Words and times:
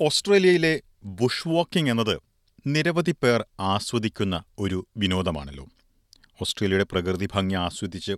ഓസ്ട്രേലിയയിലെ 0.00 0.80
Bush 1.04 1.48
walking 1.48 1.90
എന്നത് 1.90 2.20
നിരവധി 2.66 3.14
പേർ 3.22 3.44
ആസ്വദിക്കുന്ന 3.60 4.42
ഒരു 4.58 4.86
വിനോദമാണല്ലോ. 4.96 5.68
ഓസ്ട്രേലിയയുടെ 6.42 6.86
പ്രകൃതി 6.92 7.28
ഭംഗി 7.34 7.54
ആസ്വദിച്ച് 7.54 8.12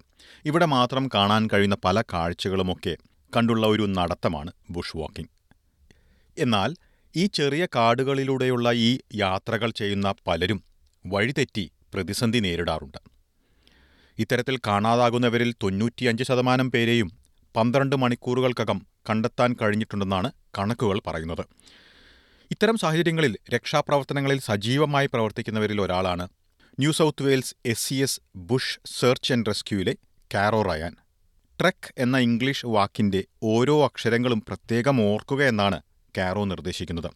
ഇവിടെ 0.44 0.64
മാത്രം 0.64 1.10
കാണാൻ 1.14 1.48
കഴിയുന്ന 1.52 1.76
പല 1.84 2.02
കാഴ്ചകളുമൊക്കെ 2.02 2.96
കണ്ടുള്ള 3.36 3.66
ഒരു 3.66 3.82
നടത്തമാണ് 3.82 4.52
ബുഷ് 4.70 4.96
വാക്കിംഗ്. 4.96 5.28
എന്നാൽ 6.38 6.76
ഈ 7.16 7.26
ചെറിയ 7.26 7.66
കാടുകളിലൂടെയുള്ള 7.76 8.72
ഈ 8.72 8.98
യാത്രകൾ 9.14 9.70
ചെയ്യുന്ന 9.70 10.14
പലരും 10.26 10.62
വഴിതെറ്റി 11.06 11.72
പ്രതിസന്ധി 11.94 12.38
നേരിടാറുണ്ട്. 12.38 12.98
ഇത്തരത്തിൽ 14.18 14.58
കാണാതാകുന്നവരിൽ 14.66 15.54
തൊണ്ണൂറ്റിയഞ്ച് 15.62 16.24
ശതമാനം 16.24 16.70
പേരെയും 16.70 17.12
പന്ത്രണ്ട് 17.56 17.96
മണിക്കൂറുകൾക്കകം 17.96 18.89
കണ്ടെത്താൻ 19.08 19.56
കഴിഞ്ഞിട്ടുണ്ടെന്നാണ് 19.62 20.32
കണക്കുകൾ 20.58 21.00
പറയുന്നത്. 21.06 21.44
ഇത്തരം 22.50 22.76
സാഹചര്യങ്ങളിൽ 22.76 23.36
രക്ഷാപ്രവർത്തനങ്ങളിൽ 23.54 24.38
സജീവമായി 24.40 25.06
പ്രവർത്തിക്കുന്നവരിൽ 25.06 25.80
ഒരാളാണ് 25.80 26.28
New 26.78 26.92
South 26.92 27.22
Wales 27.22 27.54
S 27.66 27.88
C 27.88 27.94
S 27.94 28.20
bush 28.36 28.78
search 28.86 29.32
and 29.32 29.46
റെസ്ക്യൂവിലെ 29.46 29.96
Caro 30.34 30.62
Ryan. 30.62 30.96
Truck 31.60 31.94
എന്ന 31.98 32.18
ഇംഗ്ലീഷ് 32.18 32.66
വാക്കിന്റെ 32.66 33.24
ഓരോ 33.42 33.84
അക്ഷരങ്ങളും 33.84 34.40
പ്രത്യേകം 34.40 35.02
ഓർക്കുക 35.02 35.44
എന്നാണ് 35.44 35.82
കാരോ 36.18 36.44
നിർദ്ദേശിക്കുന്നത്. 36.44 37.10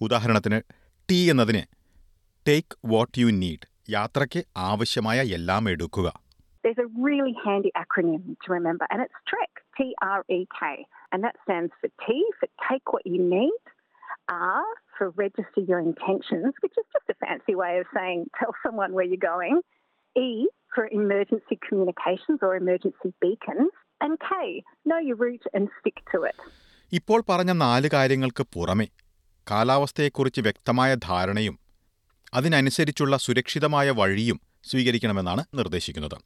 ഉദാഹരണത്തിന് 0.00 0.60
ടി 1.10 1.14
എന്നതിന് 1.14 1.62
ടേക്ക് 2.48 2.76
വാട്ട് 2.84 3.18
യു 3.18 3.26
നീഡ് 3.26 3.66
യാത്രയ്ക്ക് 3.90 4.44
ആവശ്യമായ 4.56 5.22
എല്ലാം 5.22 5.70
എടുക്കുക. 5.70 6.28
There's 6.66 6.82
a 6.86 7.06
really 7.06 7.34
handy 7.46 7.70
acronym 7.82 8.22
to 8.22 8.48
remember, 8.54 8.86
and 8.92 9.00
it's 9.00 9.18
TREK, 9.30 9.54
T 9.78 9.84
R 10.02 10.24
E 10.28 10.46
K. 10.58 10.86
And 11.12 11.24
that 11.24 11.36
stands 11.44 11.72
for 11.80 11.88
T 12.04 12.06
for 12.38 12.48
take 12.68 12.92
what 12.92 13.06
you 13.06 13.22
need, 13.36 13.62
R 14.28 14.64
for 14.98 15.10
register 15.10 15.62
your 15.62 15.80
intentions, 15.80 16.52
which 16.62 16.76
is 16.76 16.86
just 16.92 17.08
a 17.08 17.16
fancy 17.24 17.54
way 17.54 17.78
of 17.78 17.86
saying 17.96 18.26
tell 18.38 18.54
someone 18.64 18.92
where 18.92 19.04
you're 19.04 19.26
going, 19.34 19.56
E 20.16 20.48
for 20.74 20.88
emergency 20.92 21.58
communications 21.68 22.40
or 22.42 22.56
emergency 22.56 23.10
beacons, 23.22 23.72
and 24.00 24.18
K, 24.20 24.62
know 24.86 24.98
your 24.98 25.16
route 25.16 25.46
and 25.54 25.68
stick 25.78 25.98
to 26.12 26.18
it. 26.30 26.38
ഇപ്പോൾ 26.92 27.20
പറഞ്ഞ 27.28 27.52
നാല് 27.62 27.88
കാര്യങ്ങൾക്ക് 27.94 28.44
പുറമെ 28.54 28.86
കാലാവസ്ഥയെക്കുറിച്ച് 29.46 30.40
വ്യക്തമായ 30.46 30.90
ധാരണയും 31.08 31.56
അതിനനുസരിച്ചുള്ള 32.32 33.16
സുരക്ഷിതമായ 33.16 33.90
വഴിയും 33.90 34.38
സ്വീകരിക്കണമെന്നാണ് 34.64 35.42
നിർദ്ദേശിക്കുന്നത് 35.58 36.16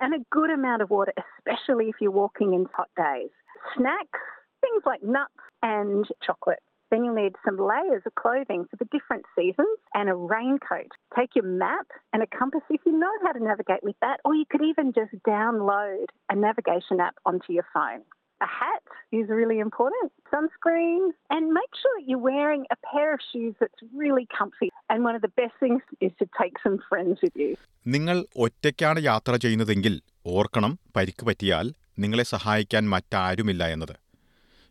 and 0.00 0.14
a 0.14 0.24
good 0.30 0.50
amount 0.50 0.82
of 0.82 0.90
water, 0.90 1.12
especially 1.38 1.86
if 1.88 1.96
you're 2.00 2.10
walking 2.10 2.54
in 2.54 2.66
hot 2.74 2.88
days. 2.96 3.30
Snacks, 3.76 4.20
things 4.60 4.82
like 4.86 5.02
nuts 5.02 5.32
and 5.62 6.06
chocolate. 6.24 6.60
Then 6.90 7.04
you'll 7.04 7.14
need 7.14 7.34
some 7.44 7.58
layers 7.58 8.02
of 8.06 8.14
clothing 8.14 8.64
for 8.70 8.76
the 8.76 8.86
different 8.86 9.24
seasons 9.36 9.78
and 9.94 10.08
a 10.08 10.14
raincoat. 10.14 10.90
Take 11.16 11.34
your 11.34 11.44
map 11.44 11.86
and 12.12 12.22
a 12.22 12.26
compass 12.26 12.62
if 12.70 12.80
you 12.86 12.98
know 12.98 13.10
how 13.22 13.32
to 13.32 13.44
navigate 13.44 13.82
with 13.82 13.96
that, 14.00 14.20
or 14.24 14.34
you 14.34 14.44
could 14.50 14.62
even 14.62 14.92
just 14.94 15.12
download 15.26 16.06
a 16.30 16.36
navigation 16.36 17.00
app 17.00 17.16
onto 17.26 17.52
your 17.52 17.66
phone. 17.74 18.02
A 18.40 18.46
hat 18.48 18.82
is 19.12 19.28
really 19.30 19.58
important, 19.58 20.12
sunscreen, 20.32 21.00
and 21.30 21.42
make 21.50 21.72
sure 21.80 21.94
that 21.96 22.06
you're 22.08 22.26
wearing 22.26 22.62
a 22.70 22.78
pair 22.88 23.12
of 23.14 23.20
shoes 23.30 23.54
that's 23.60 23.82
really 23.92 24.26
comfy. 24.32 24.68
And 24.90 24.98
one 25.02 25.16
of 25.16 25.22
the 25.22 25.32
best 25.40 25.54
things 25.58 25.82
is 26.00 26.12
to 26.20 26.26
take 26.40 26.56
some 26.66 26.76
friends 26.88 27.16
with 27.24 27.36
you. 27.42 27.50
നിങ്ങൾ 27.86 28.16
ഒറ്റയ്ക്കാണ് 28.44 29.00
യാത്ര 29.02 29.36
ചെയ്യുന്നതെങ്കിൽ 29.36 29.94
ഓർക്കണം 30.34 30.72
പരിക്ക് 30.96 31.24
പറ്റിയാൽ 31.26 31.66
നിങ്ങളെ 31.98 32.24
സഹായിക്കാൻ 32.34 32.84
മറ്റാരുമില്ല 32.88 33.64
എന്നത് 33.74 33.96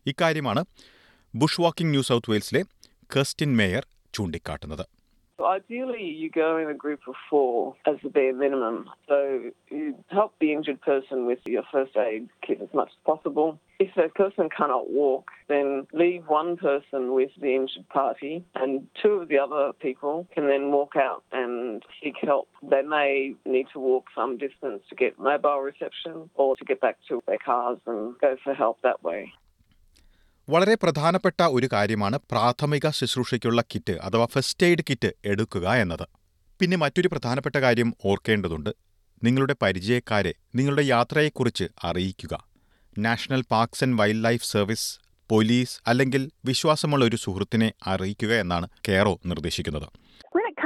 ഇക്കാര്യമാണ് 0.06 0.62
ബുഷ് 1.34 1.60
വാക്കിംഗ് 1.60 1.92
ന്യൂ 1.94 2.04
സൗത്ത് 2.10 2.30
വെയിൽസിലെ 2.32 2.62
കെസ്റ്റിൻ 3.16 3.52
മേയർ 3.60 3.84
ചൂണ്ടിക്കാട്ടുന്നത് 4.14 4.84
Ideally, 5.40 6.04
you 6.04 6.30
go 6.30 6.56
in 6.58 6.68
a 6.68 6.74
group 6.74 7.00
of 7.06 7.14
four 7.30 7.76
as 7.86 7.96
the 8.02 8.10
bare 8.10 8.34
minimum. 8.34 8.90
So 9.08 9.50
you 9.70 9.94
help 10.10 10.34
the 10.40 10.52
injured 10.52 10.80
person 10.80 11.26
with 11.26 11.38
your 11.46 11.62
first 11.70 11.96
aid 11.96 12.28
kit 12.46 12.60
as 12.60 12.68
much 12.74 12.88
as 12.88 12.96
possible. 13.04 13.58
If 13.78 13.94
that 13.94 14.14
person 14.14 14.48
cannot 14.54 14.90
walk, 14.90 15.30
then 15.46 15.86
leave 15.92 16.24
one 16.26 16.56
person 16.56 17.12
with 17.12 17.30
the 17.40 17.54
injured 17.54 17.88
party, 17.88 18.44
and 18.56 18.88
two 19.00 19.12
of 19.12 19.28
the 19.28 19.38
other 19.38 19.72
people 19.80 20.26
can 20.34 20.48
then 20.48 20.72
walk 20.72 20.94
out 20.96 21.22
and 21.30 21.84
seek 22.02 22.16
help. 22.20 22.48
They 22.62 22.82
may 22.82 23.34
need 23.44 23.68
to 23.72 23.78
walk 23.78 24.06
some 24.16 24.36
distance 24.36 24.82
to 24.88 24.96
get 24.96 25.18
mobile 25.18 25.60
reception 25.60 26.28
or 26.34 26.56
to 26.56 26.64
get 26.64 26.80
back 26.80 26.96
to 27.08 27.22
their 27.26 27.38
cars 27.38 27.78
and 27.86 28.18
go 28.18 28.36
for 28.42 28.54
help 28.54 28.82
that 28.82 29.04
way. 29.04 29.32
വളരെ 30.50 30.74
പ്രധാനപ്പെട്ട 30.74 31.42
ഒരു 31.42 31.68
കാര്യമാണ് 31.72 32.18
പ്രാഥമിക 32.30 32.90
ശുശ്രൂഷയ്ക്കുള്ള 32.90 33.62
kit 33.62 33.92
അഥവാ 33.92 34.24
first 34.24 34.66
aid 34.66 34.84
kit 34.90 35.12
എടുക്കുക 35.24 35.72
എന്നത്. 35.72 36.06
പിന്നെ 36.60 36.76
മറ്റൊരു 36.76 37.08
പ്രധാനപ്പെട്ട 37.08 37.56
കാര്യം 37.56 37.94
ഓർക്കേണ്ടതുണ്ട്. 38.04 38.70
നിങ്ങളുടെ 39.24 39.56
പരിചയക്കാരെ 39.62 40.34
നിങ്ങളുടെ 40.54 40.82
യാത്രയെക്കുറിച്ച് 40.82 41.64
അറിയിക്കുക. 41.84 42.44
National 42.98 43.44
parks 43.50 43.84
and 43.84 44.00
wildlife 44.24 44.44
service 44.44 44.98
police 45.30 45.80
അല്ലെങ്കിൽ 45.86 46.30
വിശ്വാസമുള്ള 46.44 47.04
ഒരു 47.04 47.16
സുഹൃത്തിനെ 47.16 47.72
അറിയിക്കുക 47.86 48.34
എന്നാണ് 48.34 48.68
കെയറോ 48.88 49.18
നിർദ്ദേശിക്കുന്നത്. 49.26 49.88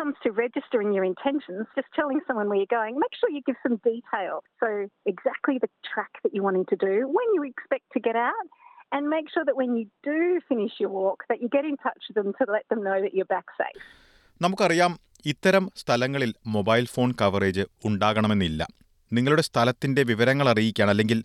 Comes 0.03 0.19
to 0.29 0.31
registering 0.37 0.89
your 0.93 1.05
intentions, 1.05 1.65
just 1.79 1.91
telling 1.99 2.21
someone 2.29 2.49
where 2.51 2.61
you're 2.61 2.75
going, 2.77 2.95
make 2.95 3.15
sure 3.19 3.31
you 3.31 3.43
give 3.51 3.59
some 3.67 3.77
detail. 3.91 4.37
So, 4.61 4.69
exactly 5.13 5.55
the 5.65 5.71
track 5.91 6.13
that 6.23 6.31
you're 6.33 6.47
wanting 6.47 6.67
to 6.73 6.77
do, 6.87 6.95
when 7.19 7.29
you 7.37 7.43
expect 7.51 7.87
to 7.97 8.01
get 8.09 8.19
out, 8.31 8.49
and 8.93 9.09
make 9.09 9.29
sure 9.29 9.45
that 9.45 9.57
when 9.57 9.75
you 9.75 9.85
do 10.05 10.17
finish 10.49 10.75
your 10.79 10.91
walk, 10.93 11.19
that 11.29 11.41
you 11.41 11.49
get 11.49 11.65
in 11.65 11.77
touch 11.79 12.03
with 12.09 12.17
them 12.17 12.31
to 12.33 12.45
let 12.49 12.65
them 12.69 12.81
know 12.85 12.99
that 13.01 13.15
you're 13.15 13.33
back 13.37 13.49
safe. 13.59 13.83
നമുക്കറിയാം 14.41 14.93
ഇത്തരം 15.27 15.65
സ്ഥലങ്ങളിൽ 15.77 16.31
mobile 16.47 16.85
phone 16.87 17.11
coverage 17.13 17.65
ഉണ്ടാകണമെന്നില്ല 17.85 18.63
നിങ്ങളുടെ 19.13 19.43
സ്ഥലത്തിന്റെ 19.43 20.03
വിവരങ്ങൾ 20.03 20.49
അറിയിക്കാൻ 20.49 20.89
അല്ലെങ്കിൽ 20.91 21.19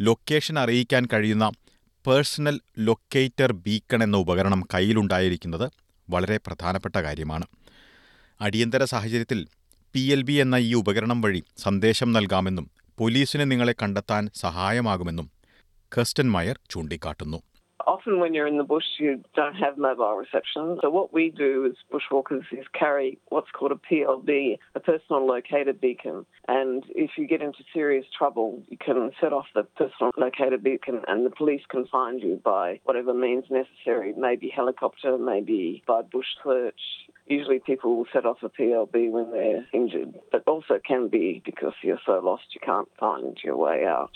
location 0.00 0.58
അറിയിക്കാൻ 0.58 1.06
കഴിയുന്ന 1.12 1.46
പേഴ്സണൽ 2.04 2.56
ലൊക്കേറ്റർ 2.78 3.52
ബീക്കൺ 3.66 4.02
എന്ന 4.02 4.16
ഉപകരണം 4.16 4.60
കയ്യിലുണ്ടായിരിക്കുന്നത് 4.74 5.66
വളരെ 6.08 6.36
പ്രധാനപ്പെട്ട 6.46 6.96
കാര്യമാണ് 6.98 7.46
അടിയന്തര 8.40 8.84
സാഹചര്യത്തിൽ 8.84 9.40
പി 9.94 10.02
എൽ 10.12 10.22
ബി 10.22 10.32
എന്ന 10.34 10.56
ഈ 10.66 10.74
ഉപകരണം 10.74 11.20
വഴി 11.22 11.42
സന്ദേശം 11.58 12.12
നൽകാമെന്നും 12.12 12.66
പോലീസിന് 12.98 13.50
നിങ്ങളെ 13.50 13.74
കണ്ടെത്താൻ 13.82 14.30
സഹായമാകുമെന്നും 14.36 15.26
കസ്റ്റൻ 15.97 16.27
മയർ 16.35 16.57
ചൂണ്ടിക്കാട്ടുന്നു 16.73 17.39
Often, 17.85 18.19
when 18.19 18.33
you're 18.33 18.47
in 18.47 18.57
the 18.57 18.65
bush, 18.65 18.83
you 18.99 19.23
don't 19.33 19.55
have 19.55 19.77
mobile 19.77 20.15
reception. 20.15 20.77
So, 20.81 20.89
what 20.89 21.13
we 21.13 21.29
do 21.29 21.65
as 21.65 21.75
bushwalkers 21.89 22.43
is 22.51 22.65
carry 22.77 23.17
what's 23.29 23.49
called 23.51 23.71
a 23.71 23.75
PLB, 23.75 24.57
a 24.75 24.79
personal 24.79 25.25
locator 25.25 25.71
beacon. 25.71 26.25
And 26.49 26.83
if 26.89 27.11
you 27.17 27.27
get 27.27 27.41
into 27.41 27.59
serious 27.73 28.05
trouble, 28.17 28.61
you 28.67 28.77
can 28.77 29.11
set 29.21 29.31
off 29.31 29.45
the 29.55 29.63
personal 29.63 30.11
locator 30.17 30.57
beacon, 30.57 31.01
and 31.07 31.25
the 31.25 31.29
police 31.29 31.61
can 31.69 31.85
find 31.87 32.21
you 32.21 32.41
by 32.43 32.81
whatever 32.83 33.13
means 33.13 33.45
necessary. 33.49 34.13
Maybe 34.17 34.51
helicopter, 34.53 35.17
maybe 35.17 35.83
by 35.87 36.01
bush 36.01 36.27
search. 36.43 36.81
Usually, 37.27 37.59
people 37.59 37.95
will 37.95 38.07
set 38.11 38.25
off 38.25 38.43
a 38.43 38.49
PLB 38.49 39.11
when 39.11 39.31
they're 39.31 39.65
injured, 39.73 40.13
but 40.31 40.43
also 40.45 40.79
can 40.85 41.07
be 41.07 41.41
because 41.45 41.73
you're 41.81 41.99
so 42.05 42.19
lost 42.23 42.43
you 42.53 42.61
can't 42.63 42.89
find 42.99 43.37
your 43.43 43.55
way 43.55 43.85
out. 43.85 44.11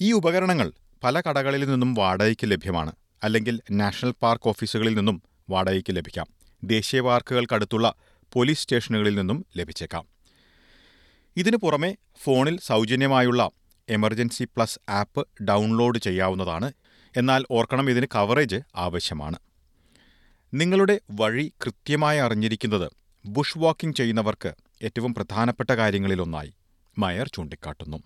ഈ 0.00 0.12
ഉപകരണങ്ങൾ 0.12 0.72
പല 1.04 1.20
കടകളിൽ 1.20 1.68
നിന്നും 1.68 1.94
വാടകയ്ക്ക് 1.94 2.50
ലഭ്യമാണ്. 2.50 2.92
അല്ലെങ്കിൽ 3.22 3.60
national 3.70 4.14
park 4.22 4.48
ഓഫീസുകളിൽ 4.48 4.94
നിന്നും 4.94 5.22
വാടകയ്ക്ക് 5.50 5.96
ലഭിക്കാം. 5.96 6.26
ദേശീയ 6.64 7.00
പാർക്കുകൾക്കടുത്തുള്ള 7.00 7.94
പോലീസ് 8.32 8.62
സ്റ്റേഷനുകളിൽ 8.62 9.14
നിന്നും 9.14 9.46
ലഭിച്ചേക്കാം. 9.56 10.06
ഇതിനു 11.36 11.56
പുറമെ 11.56 11.96
ഫോണിൽ 12.24 12.58
സൗജന്യമായുള്ള 12.60 13.50
എമർജൻസി 13.88 14.44
പ്ലസ് 14.44 14.78
ആപ്പ് 14.88 15.44
ഡൗൺലോഡ് 15.44 15.98
ചെയ്യാവുന്നതാണ്. 15.98 16.72
എന്നാൽ 17.16 17.44
ഓർക്കണം 17.50 17.90
ഇതിന് 17.90 18.06
കവറേജ് 18.14 18.56
ആവശ്യമാണ്. 18.76 19.38
നിങ്ങളുടെ 20.54 21.00
വഴി 21.10 21.52
കൃത്യമായി 21.64 22.18
അറിഞ്ഞിരിക്കുന്നത് 22.18 22.90
ബുഷ് 23.26 23.58
വാക്കിംഗ് 23.58 23.96
ചെയ്യുന്നവർക്ക് 23.96 24.52
ഏറ്റവും 24.82 25.14
പ്രധാനപ്പെട്ട 25.14 25.70
കാര്യങ്ങളിലൊന്നായി 25.70 26.52
മയർ 26.98 27.30
ചൂണ്ടിക്കാട്ടുന്നു. 27.34 27.96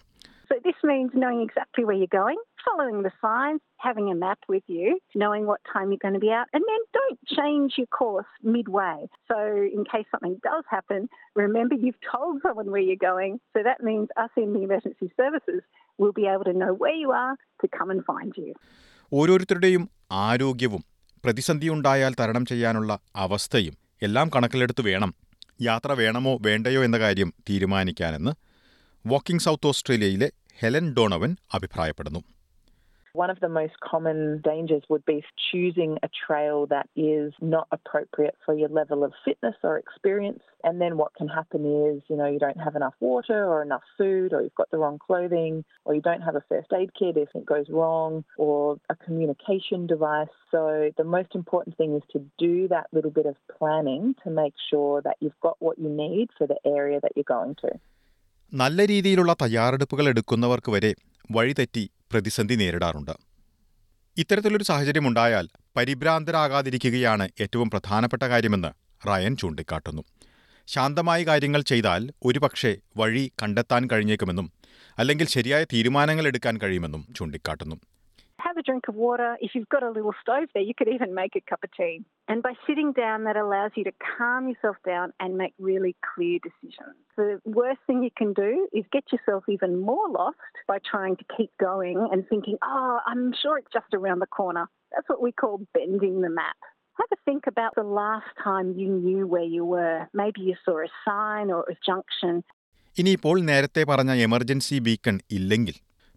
So, 0.50 0.56
this 0.64 0.74
means 0.82 1.10
knowing 1.14 1.42
exactly 1.42 1.84
where 1.84 1.94
you're 1.94 2.08
going, 2.12 2.38
following 2.64 3.02
the 3.02 3.12
signs, 3.20 3.60
having 3.78 4.10
a 4.10 4.16
map 4.16 4.38
with 4.48 4.64
you, 4.68 4.86
knowing 5.14 5.46
what 5.46 5.60
time 5.72 5.92
you're 5.92 5.98
going 5.98 6.14
to 6.14 6.20
be 6.20 6.32
out, 6.32 6.48
and 6.52 6.62
then 6.62 6.80
don't 6.92 7.18
change 7.38 7.74
your 7.76 7.86
course 7.88 8.26
midway. 8.44 8.96
So, 9.28 9.36
in 9.76 9.84
case 9.84 10.06
something 10.10 10.40
does 10.42 10.64
happen, 10.68 11.08
remember 11.36 11.76
you've 11.76 12.02
told 12.14 12.42
someone 12.42 12.68
where 12.72 12.80
you're 12.80 13.04
going. 13.12 13.38
So, 13.54 13.62
that 13.62 13.80
means 13.82 14.08
us 14.16 14.32
in 14.36 14.52
the 14.52 14.62
emergency 14.62 15.08
services 15.16 15.62
will 15.98 16.12
be 16.12 16.26
able 16.26 16.44
to 16.44 16.52
know 16.52 16.72
where 16.74 16.94
you 16.94 17.12
are 17.12 17.34
to 17.62 17.68
come 17.78 17.90
and 17.90 18.04
find 18.04 18.32
you. 18.36 18.50
ഓരോരുത്തരുടെയും 19.12 19.84
ആരോഗ്യവും 20.26 20.82
പ്രതിസന്ധിയുണ്ടായാൽ 21.24 22.12
തരണം 22.20 22.44
ചെയ്യാനുള്ള 22.44 22.92
അവസ്ഥയും 23.16 23.74
എല്ലാം 24.02 24.28
കണക്കിലെടുത്ത് 24.34 24.82
വേണം 24.82 25.10
യാത്ര 25.60 25.92
വേണമോ 25.92 26.32
വേണ്ടയോ 26.46 26.84
എന്ന 26.84 26.98
കാര്യം 26.98 27.30
തീരുമാനിക്കാനെന്ന് 27.48 28.32
വാക്കിംഗ് 29.11 29.43
സൗത്ത് 29.47 29.69
ഓസ്ട്രേലിയയിലെ 29.71 30.29
ഹെലൻ 30.61 30.87
ഡോണവൻ 30.99 31.33
അഭിപ്രായപ്പെടുന്നു 31.57 32.21
One 33.15 33.29
of 33.29 33.39
the 33.39 33.47
most 33.47 33.75
common 33.79 34.41
dangers 34.41 34.83
would 34.89 35.05
be 35.05 35.23
choosing 35.49 35.97
a 36.03 36.09
trail 36.27 36.65
that 36.67 36.89
is 36.97 37.31
not 37.39 37.67
appropriate 37.71 38.35
for 38.45 38.53
your 38.53 38.67
level 38.67 39.05
of 39.05 39.13
fitness 39.23 39.55
or 39.63 39.77
experience. 39.77 40.43
And 40.65 40.81
then 40.81 40.97
what 40.97 41.15
can 41.15 41.29
happen 41.29 41.61
is, 41.85 42.01
you 42.09 42.17
know, 42.17 42.25
you 42.25 42.39
don't 42.39 42.59
have 42.59 42.75
enough 42.75 42.93
water 42.99 43.45
or 43.45 43.61
enough 43.61 43.83
food, 43.97 44.33
or 44.33 44.41
you've 44.41 44.55
got 44.55 44.69
the 44.69 44.77
wrong 44.77 44.99
clothing, 44.99 45.63
or 45.85 45.95
you 45.95 46.01
don't 46.01 46.21
have 46.21 46.35
a 46.35 46.43
first 46.49 46.73
aid 46.73 46.91
kit 46.99 47.15
if 47.15 47.29
it 47.33 47.45
goes 47.45 47.69
wrong, 47.69 48.25
or 48.37 48.77
a 48.89 48.95
communication 48.95 49.87
device. 49.87 50.35
So 50.51 50.91
the 50.97 51.05
most 51.05 51.35
important 51.35 51.77
thing 51.77 51.95
is 51.95 52.03
to 52.11 52.19
do 52.37 52.67
that 52.67 52.87
little 52.91 53.11
bit 53.11 53.27
of 53.27 53.37
planning 53.57 54.15
to 54.25 54.29
make 54.29 54.55
sure 54.69 55.01
that 55.03 55.15
you've 55.21 55.39
got 55.41 55.55
what 55.59 55.79
you 55.79 55.87
need 55.87 56.31
for 56.37 56.47
the 56.47 56.59
area 56.65 56.99
that 56.99 57.13
you're 57.15 57.23
going 57.23 57.55
to. 57.63 57.71
നല്ല 58.52 58.86
രീതിയിലുള്ള 58.86 59.32
തയ്യാറെടുപ്പുകൾ 59.42 60.06
എടുക്കുന്നവർക്ക് 60.08 60.70
വരെ 60.70 60.92
വഴിതെറ്റി 61.30 61.82
പ്രതിസന്ധി 62.12 62.56
നേരിടാറുണ്ട് 62.56 63.12
ഇത്തരത്തിലൊരു 64.16 64.64
സാഹചര്യമുണ്ടായാൽ 64.64 65.46
പരിഭ്രാന്തരാകാതിരിക്കുകയാണ് 65.76 67.26
ഏറ്റവും 67.40 67.68
പ്രധാനപ്പെട്ട 67.70 68.24
കാര്യമെന്ന് 68.24 68.70
റയൻ 69.02 69.34
ചൂണ്ടിക്കാട്ടുന്നു 69.36 70.02
ശാന്തമായി 70.68 71.24
കാര്യങ്ങൾ 71.24 71.62
ചെയ്താൽ 71.62 72.02
ഒരുപക്ഷെ 72.24 72.72
വഴി 72.96 73.24
കണ്ടെത്താൻ 73.42 73.86
കഴിഞ്ഞേക്കുമെന്നും 73.86 74.48
അല്ലെങ്കിൽ 74.98 75.26
ശരിയായ 75.26 75.64
തീരുമാനങ്ങൾ 75.64 76.26
എടുക്കാൻ 76.26 76.56
കഴിയുമെന്നും 76.58 77.04
ചൂണ്ടിക്കാട്ടുന്നു 77.16 77.78
Have 78.38 78.56
a 78.56 78.62
drink 78.62 78.84
of 78.88 78.94
water. 78.96 79.36
If 79.40 79.50
you've 79.54 79.68
got 79.68 79.82
a 79.82 79.90
little 79.90 80.14
stove 80.20 80.46
there, 80.54 80.62
you 80.62 80.74
could 80.74 80.88
even 80.88 81.10
make 81.14 81.34
a 81.36 81.42
cup 81.42 81.62
of 81.62 81.70
tea. 81.72 81.94
And 82.30 82.44
by 82.44 82.52
sitting 82.64 82.90
down, 82.92 83.24
that 83.24 83.36
allows 83.36 83.72
you 83.74 83.82
to 83.82 83.94
calm 84.16 84.42
yourself 84.48 84.76
down 84.86 85.12
and 85.18 85.36
make 85.36 85.54
really 85.58 85.94
clear 86.10 86.38
decisions. 86.48 86.94
The 87.16 87.40
worst 87.44 87.80
thing 87.88 88.04
you 88.04 88.14
can 88.16 88.32
do 88.34 88.50
is 88.72 88.84
get 88.92 89.04
yourself 89.10 89.42
even 89.48 89.72
more 89.80 90.08
lost 90.08 90.54
by 90.68 90.78
trying 90.92 91.16
to 91.16 91.24
keep 91.36 91.50
going 91.58 91.98
and 92.12 92.20
thinking, 92.28 92.56
oh, 92.62 93.00
I'm 93.04 93.24
sure 93.42 93.58
it's 93.58 93.72
just 93.78 93.92
around 93.98 94.20
the 94.20 94.32
corner. 94.38 94.64
That's 94.92 95.08
what 95.08 95.20
we 95.20 95.32
call 95.32 95.54
bending 95.74 96.20
the 96.20 96.30
map. 96.30 96.58
Have 97.00 97.10
a 97.12 97.20
think 97.28 97.48
about 97.48 97.72
the 97.74 97.88
last 98.00 98.30
time 98.44 98.66
you 98.80 98.88
knew 98.88 99.26
where 99.26 99.50
you 99.56 99.64
were. 99.64 99.98
Maybe 100.22 100.40
you 100.42 100.54
saw 100.64 100.76
a 100.88 100.90
sign 101.06 101.46
or 101.56 101.62
a 101.74 101.76
junction 101.88 102.34
ഇനിയിപ്പോൾ 102.96 103.36
നേരത്തെ 103.48 103.82
പറഞ്ഞ 103.90 104.12
emergency 104.26 104.76
beacon 104.86 105.16
ഇല്ലെങ്കിൽ 105.36 105.76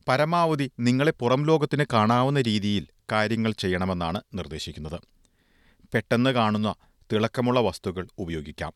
പരമാവധി 0.10 0.68
നിങ്ങളെ 0.88 1.14
പുറം 1.22 1.42
ലോകത്തിന് 1.50 1.86
കാണാവുന്ന 1.96 2.40
രീതിയിൽ 2.50 2.86
കാര്യങ്ങൾ 3.12 3.52
ചെയ്യണമെന്നാണ് 3.64 4.22
നിർദ്ദേശിക്കുന്നത് 4.40 4.98
പെട്ടെന്ന് 5.95 6.33
കാണുന്ന 6.39 6.71
തിളക്കമുള്ള 7.13 7.61
വസ്തുക്കൾ 7.69 8.07
ഉപയോഗിക്കാം 8.25 8.75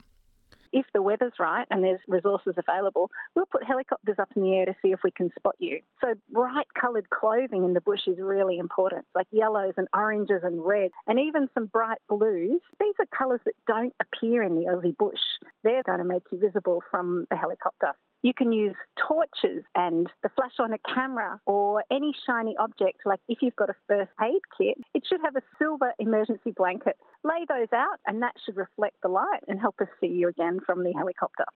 if 0.72 0.86
the 0.94 1.02
weather's 1.02 1.38
right 1.38 1.66
and 1.70 1.84
there's 1.84 2.00
resources 2.08 2.54
available, 2.56 3.10
we'll 3.34 3.46
put 3.46 3.62
helicopters 3.62 4.16
up 4.18 4.30
in 4.34 4.42
the 4.42 4.54
air 4.54 4.66
to 4.66 4.74
see 4.82 4.90
if 4.90 5.00
we 5.04 5.10
can 5.10 5.30
spot 5.38 5.54
you. 5.58 5.80
So 6.00 6.14
bright 6.32 6.66
coloured 6.80 7.08
clothing 7.10 7.64
in 7.64 7.74
the 7.74 7.80
bush 7.80 8.00
is 8.06 8.18
really 8.18 8.58
important, 8.58 9.04
like 9.14 9.26
yellows 9.30 9.74
and 9.76 9.86
oranges 9.94 10.42
and 10.42 10.64
reds, 10.64 10.94
and 11.06 11.18
even 11.18 11.48
some 11.54 11.66
bright 11.66 11.98
blues. 12.08 12.60
These 12.80 12.94
are 12.98 13.06
colours 13.16 13.40
that 13.44 13.54
don't 13.66 13.94
appear 14.00 14.42
in 14.42 14.54
the 14.54 14.66
Aussie 14.72 14.96
bush. 14.96 15.20
They're 15.62 15.82
going 15.82 15.98
to 15.98 16.04
make 16.04 16.24
you 16.32 16.38
visible 16.38 16.82
from 16.90 17.26
the 17.30 17.36
helicopter. 17.36 17.92
You 18.23 18.33
can 18.33 18.51
use 18.51 18.77
torches 18.97 19.63
and 19.75 20.07
the 20.23 20.29
flash 20.29 20.57
on 20.59 20.73
a 20.73 20.81
camera 20.93 21.39
or 21.45 21.83
any 21.91 22.11
shiny 22.25 22.55
object. 22.57 22.99
Like 23.05 23.21
if 23.27 23.37
you've 23.41 23.55
got 23.55 23.69
a 23.69 23.77
first 23.87 24.11
aid 24.21 24.43
kit, 24.57 24.77
it 24.93 25.03
should 25.07 25.21
have 25.21 25.35
a 25.35 25.45
silver 25.59 25.91
emergency 25.99 26.51
blanket. 26.51 26.97
Lay 27.23 27.41
those 27.45 27.71
out, 27.85 27.99
and 28.07 28.15
that 28.21 28.35
should 28.43 28.57
reflect 28.57 28.97
the 29.01 29.11
light 29.11 29.43
and 29.47 29.59
help 29.59 29.77
us 29.79 29.91
see 30.01 30.13
you 30.19 30.27
again 30.27 30.57
from 30.67 30.79
the 30.87 30.93
helicopter. 31.01 31.47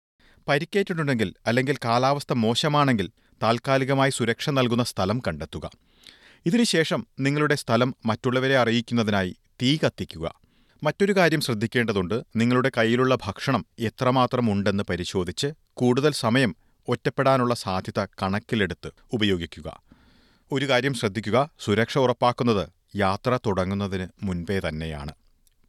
പരിക്കേറ്റിട്ടുണ്ടെങ്കിൽ 0.48 1.30
അല്ലെങ്കിൽ 1.48 1.76
കാലാവസ്ഥ 1.86 2.34
മോശമാണെങ്കിൽ 2.44 3.08
താൽക്കാലികമായി 3.44 4.10
സുരക്ഷ 4.10 4.50
നൽകുന്ന 4.50 4.84
സ്ഥലം 4.84 5.20
കണ്ടെത്തുക 5.28 5.66
ഇതിനുശേഷം 6.46 7.02
നിങ്ങളുടെ 7.20 7.56
സ്ഥലം 7.56 7.90
മറ്റുള്ളവരെ 8.06 8.56
അറിയിക്കുന്നതിനായി 8.58 9.34
തീ 9.62 9.72
കത്തിക്കുക 9.84 10.28
മറ്റൊരു 10.84 11.14
കാര്യം 11.18 11.42
ശ്രദ്ധിക്കേണ്ടതുണ്ട്. 11.42 12.24
നിങ്ങളുടെ 12.36 12.72
കയ്യിലുള്ള 12.78 13.16
ഭക്ഷണം 13.16 13.66
എത്രമാത്രം 13.80 14.52
ഉണ്ടെന്ന് 14.52 14.84
പരിശോധിച്ച് 14.90 15.48
കൂടുതൽ 15.74 16.14
സമയം 16.14 16.56
ഒറ്റപ്പെടാനുള്ള 16.88 17.54
സാധ്യത 17.56 18.06
കണക്കിലെടുത്ത് 18.22 18.92
ഉപയോഗിക്കുക. 19.14 19.84
ഒരു 20.52 20.70
കാര്യം 20.70 20.94
ശ്രദ്ധിക്കുക 20.94 21.50
സുരക്ഷ 21.60 21.98
ഉറപ്പാക്കുന്നത് 21.98 22.70
യാത്ര 22.96 23.40
തുടങ്ങുന്നതിന് 23.46 24.08
മുൻപേ 24.24 24.60
തന്നെയാണ്. 24.60 25.12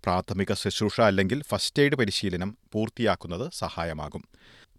പ്രാഥമിക 0.04 0.52
ശുശ്രൂഷ 0.52 1.00
അല്ലെങ്കിൽ 1.00 1.42
ഫസ്റ്റ് 1.42 1.82
എയ്ഡ് 1.82 1.94
പരിശീലനം 1.94 2.56
പൂർത്തിയാക്കുന്നത് 2.72 3.50
സഹായമാകും. 3.52 4.24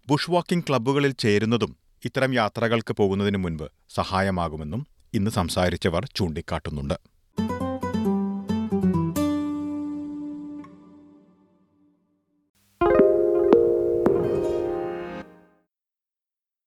ബുഷ് 0.08 0.30
വാക്കിംഗ് 0.30 0.64
ക്ലബ്ബുകളിൽ 0.68 1.12
ചേരുന്നതും 1.12 1.76
ഇത്തരം 2.04 2.34
യാത്രകൾക്ക് 2.34 2.94
പോകുന്നതിന് 2.94 3.36
മുൻപ് 3.36 3.68
സഹായമാകുമെന്നും 3.90 4.86
ഇന്ന് 5.14 5.30
സംസാരിച്ചവർ 5.30 6.08
ചൂണ്ടിക്കാട്ടുന്നുണ്ട്. 6.16 7.13